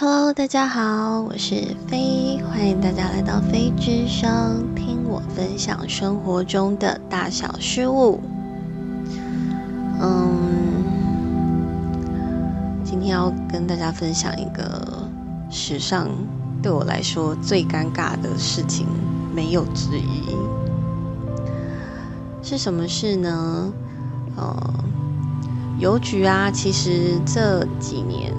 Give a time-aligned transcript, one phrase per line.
[0.00, 8.20] Hello，大家好，我是飞，欢迎大家来到飞之声，听我分享生活中的大小事物。
[10.00, 10.84] 嗯，
[12.84, 15.02] 今天要跟大家分享一个
[15.50, 16.06] 史上
[16.62, 18.86] 对我来说最尴尬的事情，
[19.34, 20.36] 没有之一。
[22.40, 23.72] 是什么事呢？
[24.36, 24.56] 呃，
[25.80, 28.32] 邮局啊，其实这几年。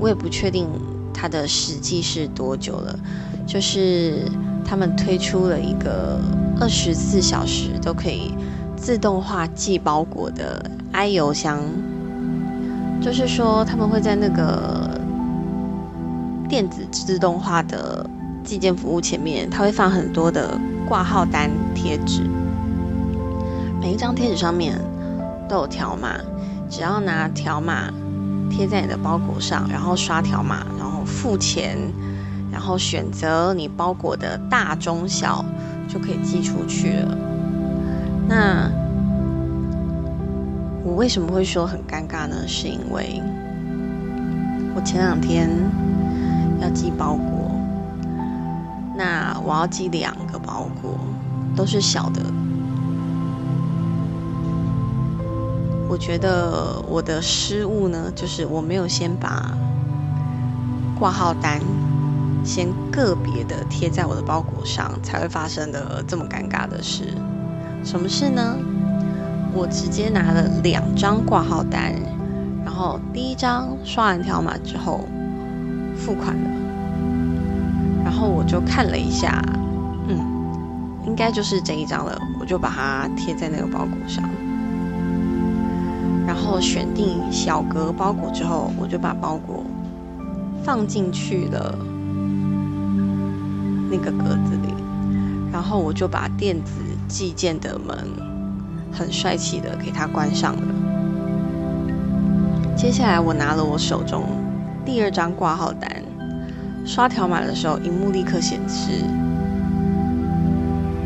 [0.00, 0.66] 我也不确定
[1.12, 2.98] 它的实际是多久了，
[3.46, 4.24] 就是
[4.64, 6.18] 他们推出了一个
[6.58, 8.32] 二十四小时都可以
[8.76, 11.60] 自动化寄包裹的 i 邮箱，
[13.02, 14.98] 就是说他们会在那个
[16.48, 18.08] 电子自动化的
[18.42, 20.58] 寄件服务前面，它会放很多的
[20.88, 22.22] 挂号单贴纸，
[23.80, 24.80] 每一张贴纸上面
[25.46, 26.16] 都有条码，
[26.70, 27.92] 只要拿条码。
[28.50, 31.78] 贴在你的包裹上，然后刷条码，然后付钱，
[32.52, 35.44] 然后选择你包裹的大中小，
[35.88, 37.16] 就可以寄出去了。
[38.28, 38.70] 那
[40.84, 42.46] 我为什么会说很尴尬呢？
[42.46, 43.22] 是因为
[44.74, 45.48] 我前两天
[46.60, 47.50] 要寄包裹，
[48.96, 50.98] 那我要寄两个包裹，
[51.56, 52.22] 都是小的。
[55.90, 59.50] 我觉得我的失误呢，就是我没有先把
[60.96, 61.60] 挂号单
[62.44, 67.12] 先个别的贴在我的包裹上，才会发生的这么尴尬的事。
[67.82, 68.56] 什么事呢？
[69.52, 71.92] 我直接拿了两张挂号单，
[72.64, 75.00] 然后第一张刷完条码之后
[75.96, 76.50] 付款了，
[78.04, 79.42] 然后我就看了一下，
[80.06, 80.16] 嗯，
[81.04, 84.22] 应该就是这一张了，我就把它贴在那个包裹上。
[86.30, 89.64] 然后选定小格包裹之后，我就把包裹
[90.62, 91.76] 放进去了
[93.90, 94.72] 那个格子里，
[95.52, 96.70] 然后我就把电子
[97.08, 97.98] 寄件的门
[98.92, 100.62] 很帅气的给它关上了。
[102.76, 104.22] 接下来我拿了我手中
[104.84, 105.90] 第二张挂号单，
[106.86, 109.04] 刷条码的时候，荧幕立刻显示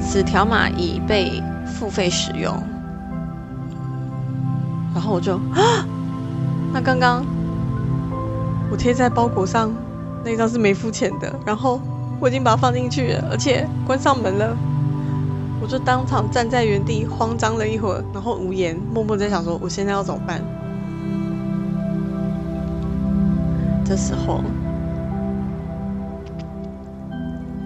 [0.00, 2.71] 此条码已被付费使用。
[4.94, 5.86] 然后我就啊，
[6.72, 7.24] 那刚刚
[8.70, 9.72] 我贴在包裹上
[10.24, 11.80] 那张是没付钱的，然后
[12.20, 14.56] 我已经把它放进去了，而且关上门了，
[15.60, 20.40] 我就当场站在原地慌张了一会儿，然后无言，默默在想说我现在要怎么办。
[23.84, 24.40] 这时候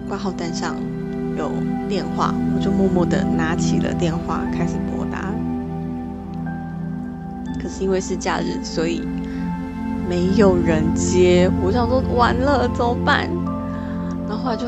[0.09, 0.75] 挂号单上
[1.37, 1.51] 有
[1.87, 4.96] 电话，我就默默的拿起了电话开始拨。
[7.67, 9.01] 是因为是假日，所以
[10.09, 11.49] 没有人接。
[11.61, 13.29] 我想说完了怎么办？
[14.27, 14.67] 然后后来就，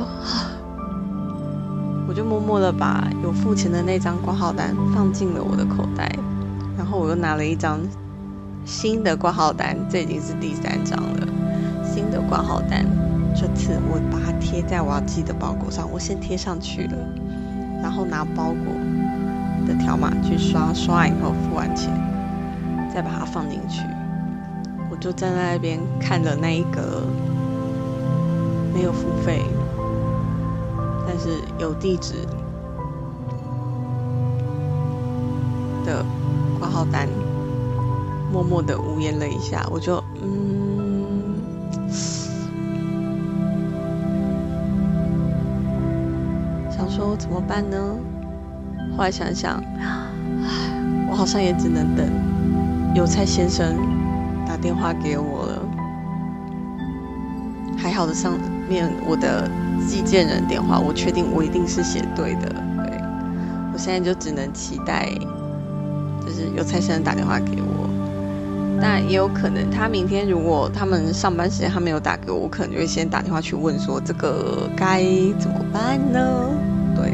[2.08, 6.10] 我就默默的把有付钱的那张挂号单放进了我的口袋。
[6.78, 7.80] 然后我又拿了一张
[8.66, 11.28] 新的挂号单，这已经是第三张了。
[11.84, 12.86] 新的挂号单，
[13.36, 16.94] 这次我把它贴在我要寄的包裹上，我先贴上去了，
[17.82, 18.74] 然后拿包裹
[19.68, 21.92] 的条码去刷，刷完以后付完钱。
[23.00, 23.82] 再把它放进去，
[24.92, 27.02] 我就站在那边看着那一个
[28.74, 29.42] 没有付费，
[31.08, 32.16] 但是有地址
[35.86, 36.04] 的
[36.60, 37.08] 挂号单，
[38.34, 41.38] 默默的无言了一下，我就嗯，
[46.70, 47.78] 想说怎么办呢？
[48.98, 50.10] 后来想想，唉，
[51.10, 52.06] 我好像也只能等。
[52.96, 53.78] 邮差先生
[54.48, 55.62] 打电话给我了，
[57.78, 58.34] 还好的上
[58.68, 59.50] 面我的
[59.88, 62.50] 寄件人电话，我确定我一定是写对的。
[62.50, 63.02] 对，
[63.72, 65.08] 我现在就只能期待，
[66.26, 67.88] 就是邮差先生打电话给我。
[68.82, 75.04] 但也有可能，他明天如果他们上班时间他没有打给我，我可能就会先打电话去问说这个该
[75.38, 76.50] 怎么办呢？
[76.96, 77.12] 对，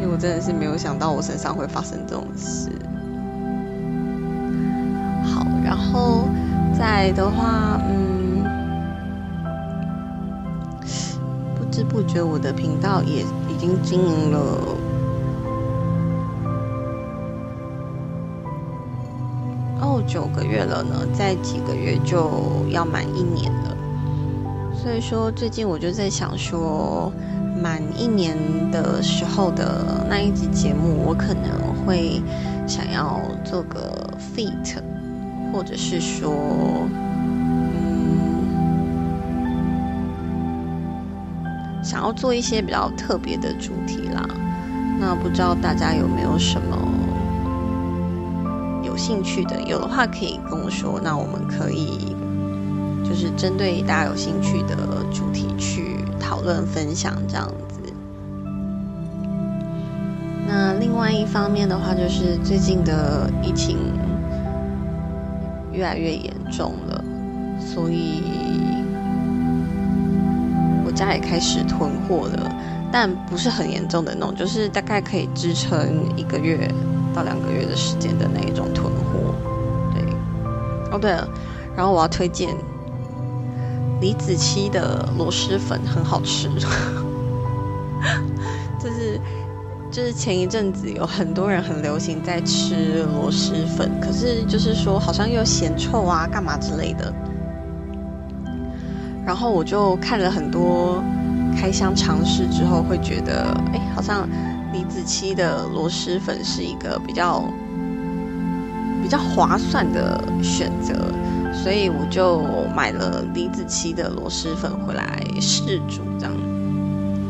[0.00, 2.70] 因为我真的是没有想到我身上会发生这种事。
[6.86, 8.44] 在的话，嗯，
[11.56, 14.38] 不知不觉我的频道也已经经营了
[19.80, 22.30] 哦九个月了呢，在几个月就
[22.70, 23.76] 要满一年了。
[24.72, 27.12] 所以说，最近我就在想说，
[27.60, 28.38] 满一年
[28.70, 32.22] 的时候的那一集节目，我可能会
[32.64, 33.92] 想要做个
[34.36, 34.76] feat。
[35.52, 36.88] 或者是说，
[37.74, 38.44] 嗯，
[41.82, 44.26] 想要做一些比较特别的主题啦。
[44.98, 46.76] 那不知道大家有没有什么
[48.82, 49.60] 有兴趣的？
[49.62, 52.16] 有的话可以跟我说，那我们可以
[53.04, 54.76] 就是针对大家有兴趣的
[55.12, 57.80] 主题去讨论分享这样子。
[60.48, 63.76] 那另外一方面的话，就是最近的疫情
[65.76, 67.04] 越来越严重了，
[67.60, 68.22] 所以
[70.86, 72.50] 我家也开始囤货了。
[72.90, 76.66] 但不是很严重的那种，就是大概可以支撑一个月
[77.14, 79.34] 到两个月的时间的那一种囤货。
[79.92, 80.02] 对，
[80.92, 81.28] 哦对了，
[81.76, 82.56] 然后我要推荐
[84.00, 86.48] 李子柒的螺蛳粉，很好吃。
[88.78, 89.20] 就是
[89.96, 97.10] 就是前一阵子有很多人很流行在吃螺蛳粉，可是就是说好像又嫌臭啊，干嘛之类的。
[99.24, 101.02] 然后我就看了很多。
[101.58, 104.28] 开箱尝试之后，会觉得，哎，好像
[104.74, 107.50] 李子柒的螺蛳粉是一个比较
[109.02, 111.10] 比较划算的选择，
[111.54, 112.42] 所以我就
[112.76, 116.34] 买了李子柒的螺蛳粉回来试煮，这样。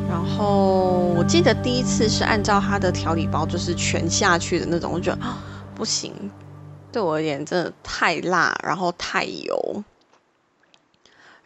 [0.08, 5.18] 然后我记得第一次是按照它的调理包，就是全下去的那种，我觉得
[5.74, 6.12] 不行，
[6.92, 9.82] 对我而言真的太辣，然后太油。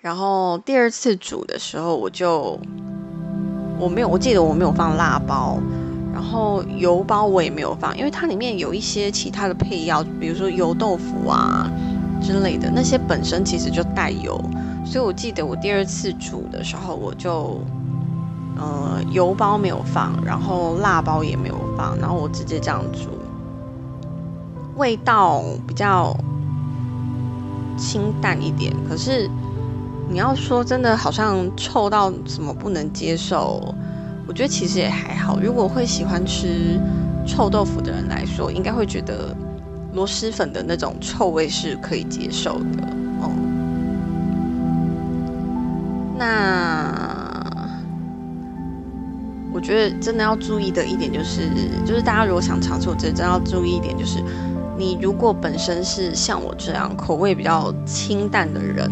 [0.01, 2.59] 然后第二次煮的时候，我就
[3.79, 5.59] 我没有，我记得我没有放辣包，
[6.12, 11.71] 然后油包我也没有放，因为它里面有一些其他的配料，比如说油豆腐啊
[12.23, 14.39] 之类的，那些本身其实就带油，
[14.87, 17.61] 所以我记得我第二次煮的时候，我就
[18.61, 23.09] 呃油包没有放，然后辣包也没有放，然后我直接这样煮，
[24.77, 26.17] 味道比较
[27.77, 29.29] 清淡一点，可是。
[30.12, 33.73] 你要说真的，好像臭到什么不能接受，
[34.27, 35.39] 我觉得其实也还好。
[35.41, 36.81] 如果会喜欢吃
[37.25, 39.33] 臭豆腐的人来说，应该会觉得
[39.95, 42.83] 螺蛳粉的那种臭味是可以接受的
[43.21, 43.31] 哦。
[46.19, 47.10] 那
[49.61, 51.51] 我觉得真的要注意的一点就是，
[51.85, 54.19] 就是大家如果想尝试，我觉得真的要注意一点，就是
[54.79, 58.91] 你如果本身是像我这样口味比较清淡的人。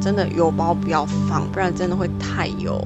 [0.00, 2.80] 真的油包不要放，不然真的会太油。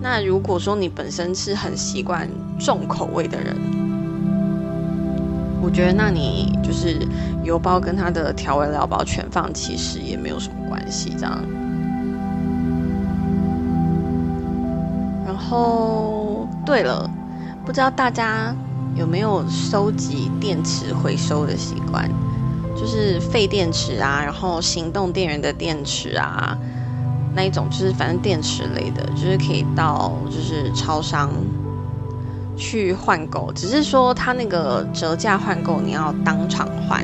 [0.00, 2.28] 那如果说你本身是很习惯
[2.58, 3.56] 重口味的人，
[5.62, 6.98] 我觉得那你就是
[7.44, 11.14] 油包跟它的调味料包全放，其实也没有什么关系。
[11.16, 11.40] 这样。
[15.24, 16.17] 然后，
[16.68, 17.10] 对了，
[17.64, 18.54] 不知道大家
[18.94, 22.06] 有没有收集电池回收的习惯？
[22.76, 26.58] 就是废电池啊，然后行动电源的电池啊，
[27.34, 31.30] 那一种就是反正电池类的，就是可以到就是超商
[32.54, 37.02] 去换购，只是说它那个折价换购你要当场换。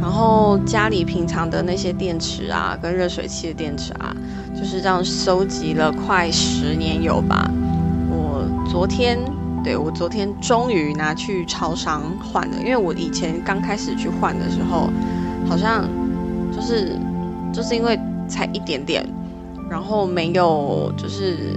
[0.00, 4.14] 然后家里平常的那些电池啊，跟热水器的电池啊，
[4.56, 7.50] 就是这样收集了快十年有吧。
[8.72, 9.18] 昨天。
[9.62, 14.90] 对我昨天终于拿去超商换了，因为我以前刚开始去换的时候，
[15.48, 15.88] 好像
[16.52, 16.98] 就是
[17.52, 17.96] 就是因为
[18.26, 19.08] 才一点点，
[19.70, 21.54] 然后没有就是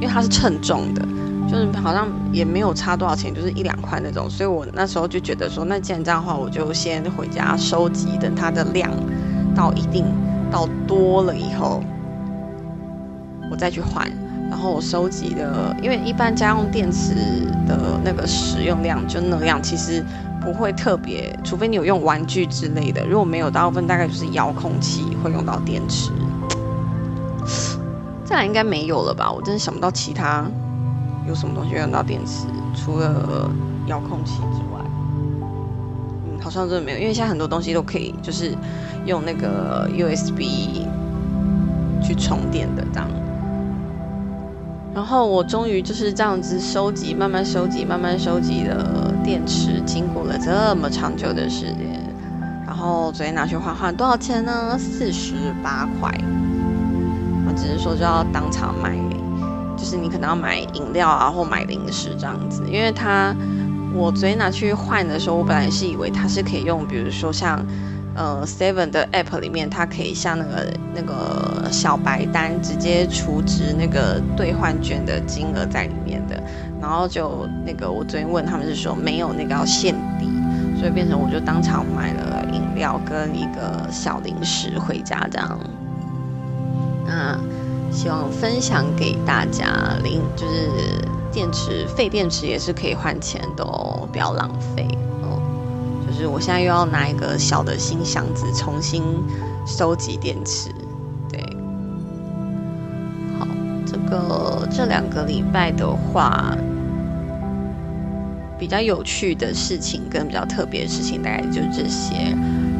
[0.00, 1.06] 为它是称重的，
[1.48, 8.90] 就是好像也没有差多少钱，就是一两块那种，所以我那时候就觉得说，那既然这样的话，我就先回家收集，等它的量
[9.54, 10.04] 到一定
[10.50, 11.80] 到多了以后，
[13.52, 14.10] 我再去换。
[14.48, 17.14] 然后我收集的，因为一般家用电池
[17.66, 20.04] 的那个使用量就那样，其实
[20.40, 23.04] 不会特别，除非你有用玩具之类的。
[23.04, 26.10] 如果没有，大部分大概就是遥控器会用到电池。
[28.24, 29.30] 再来应该没有了吧？
[29.30, 30.44] 我真的想不到其他
[31.28, 33.50] 有什么东西用到电池，除了
[33.86, 34.80] 遥控器之外，
[36.24, 36.98] 嗯，好像真的没有。
[36.98, 38.52] 因为现在很多东西都可以就是
[39.04, 40.86] 用那个 USB
[42.02, 43.08] 去充电的这样。
[44.96, 52.02] 然后我终于就是这样子收集，慢慢收集，慢慢收集的电池，经过了这么长久的时间，
[52.66, 54.74] 然后昨天拿去换换，多少钱呢？
[54.78, 56.10] 四十八块。
[57.46, 58.96] 我只是说就要当场买，
[59.76, 63.36] 就是你可能要买饮料啊，或买零食这样子，因为它
[63.92, 67.62] 我昨天拿去换的时候，我本来是以为它是可以用，比如说像。
[68.16, 76.42] 呃，Seven 的 App 里面，它可以像那个那个小白单直接储值那个兑换券的金额在里面的，
[76.80, 80.26] 然后就那个我昨天问他们是说没有那个要限底，
[80.78, 85.60] 所以变成我就当场买了饮料跟一个小零食回家这样。
[87.06, 87.38] 那
[87.92, 89.66] 希望分享给大家，
[90.02, 90.70] 零就是
[91.30, 94.88] 电池废电池也是可以换钱的哦，不要浪费。
[96.16, 99.02] 就是我现在又要拿一个小的新箱子重新
[99.66, 100.70] 收集电池，
[101.28, 101.38] 对。
[103.38, 103.46] 好，
[103.84, 106.56] 这个这两个礼拜的话。
[108.58, 112.34] 比较有趣的事情跟比较特别的事情，大概就这些。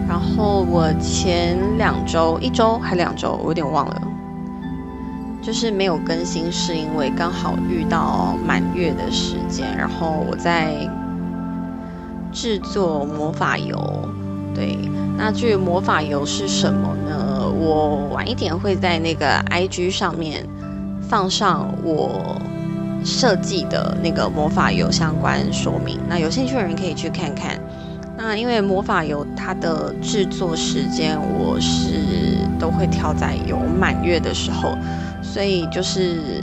[0.09, 4.03] 然后我前两周、一周还两周，我有点忘了，
[5.43, 9.67] 就是没有更新，是因为刚好遇到满月的时间。
[9.77, 10.73] 然后我在
[12.37, 13.75] 制作魔法油，
[14.55, 14.79] 对，
[15.17, 17.49] 那至于魔法油是什么呢？
[17.49, 20.47] 我晚一点会在那个 IG 上面
[21.09, 22.37] 放上我。
[23.05, 27.57] 设计的那个魔法油相关说明，那有兴趣的人可以去看看。
[28.19, 34.77] 那因为魔法油它的制作时间，我是都会挑在有满月的时候，
[35.23, 36.43] 所以就是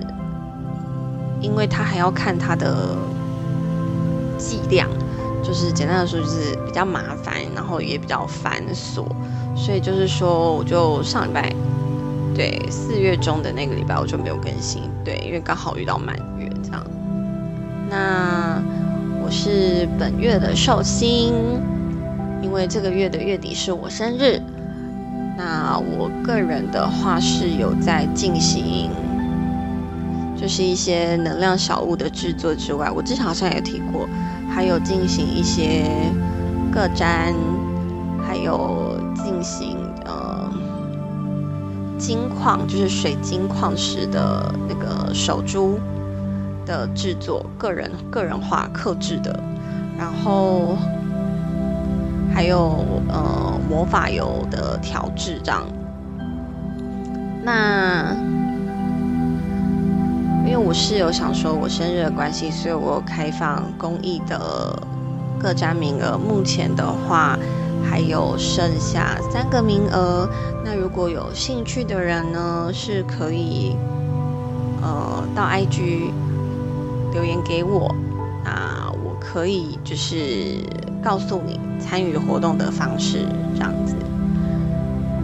[1.42, 2.96] 因为它还要看它的
[4.38, 4.88] 剂量，
[5.44, 9.06] 就是简单的说就是比较麻烦，然后也比较繁琐，
[9.56, 11.54] 所以就是说我就上礼拜，
[12.34, 16.84] 对四月中的那个礼拜我就没有更新，对，因为刚好遇到满月这样。
[17.90, 18.62] 那
[19.24, 21.34] 我是本月的寿星，
[22.42, 24.42] 因为这个月的月底是我生日。
[25.36, 28.90] 那我个人的话是有在进行，
[30.40, 34.08] 就是一些能量小物的制作之外，我之前好像也提过，
[34.54, 35.84] 还有进行一些
[36.72, 37.34] 个占，
[38.26, 40.52] 还有进行呃
[41.98, 45.80] 金矿，就是水晶矿石的那个手珠。
[46.66, 49.38] 的制作，个人个人化、克制的，
[50.00, 50.78] 然后
[52.34, 55.62] 还有呃魔法油的调制这样。
[57.44, 58.16] 那
[60.54, 64.80] 因为我室友想说我生日的关系，所以我开放公益的
[65.40, 66.16] 各占名额。
[66.16, 67.36] 目前的话
[67.84, 70.30] 还有剩下三个名额。
[70.64, 73.76] 那如果有兴趣的人呢，是可以
[74.84, 76.12] 呃到 IG。
[77.14, 77.94] 留言给我，
[78.44, 80.60] 那我可以就是
[81.04, 83.96] 告诉你参与活动的方式，这样子。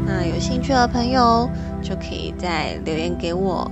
[0.07, 1.47] 那有兴趣的朋友
[1.83, 3.69] 就可以再留言给我。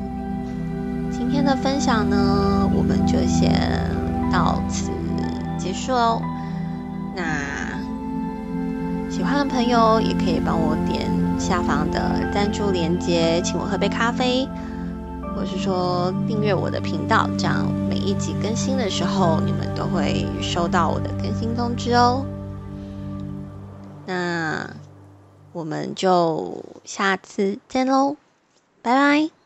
[1.37, 3.53] 今天的分享呢，我们就先
[4.33, 4.89] 到此
[5.55, 6.19] 结束喽。
[7.15, 7.23] 那
[9.07, 11.07] 喜欢的朋友也可以帮我点
[11.39, 14.49] 下方的赞助链接，请我喝杯咖啡。
[15.35, 22.25] 或是说订阅我的频道，这样每一集更新的时候，你们都会收到我的更新通知哦。
[24.07, 24.67] 那
[25.53, 28.15] 我们就下次见喽，
[28.81, 29.36] 拜拜。